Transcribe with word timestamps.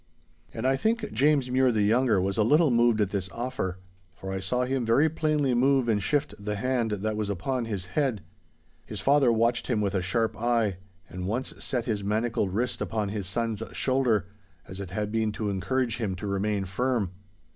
And 0.51 0.65
I 0.65 0.77
think 0.77 1.13
James 1.13 1.51
Mure 1.51 1.71
the 1.71 1.83
younger 1.83 2.19
was 2.19 2.35
a 2.35 2.41
little 2.43 2.71
moved 2.71 2.99
at 3.01 3.11
this 3.11 3.29
offer, 3.31 3.77
for 4.15 4.31
I 4.33 4.39
saw 4.39 4.63
him 4.65 4.83
very 4.83 5.07
plainly 5.09 5.53
move 5.53 5.87
and 5.87 6.01
shift 6.01 6.33
the 6.43 6.55
hand 6.55 6.89
that 6.89 7.15
was 7.15 7.29
upon 7.29 7.65
his 7.65 7.85
head. 7.85 8.23
His 8.87 8.99
father 8.99 9.31
watched 9.31 9.67
him 9.67 9.79
with 9.79 9.93
a 9.93 10.01
sharp 10.01 10.35
eye, 10.35 10.77
and 11.07 11.27
once 11.27 11.53
set 11.63 11.85
his 11.85 12.03
manacled 12.03 12.51
wrist 12.51 12.81
upon 12.81 13.09
his 13.09 13.27
son's 13.27 13.61
shoulder, 13.73 14.25
as 14.67 14.79
it 14.79 14.89
had 14.89 15.11
been 15.11 15.31
to 15.33 15.51
encourage 15.51 15.97
him 15.97 16.15
to 16.15 16.25
remain 16.25 16.65
firm. 16.65 17.11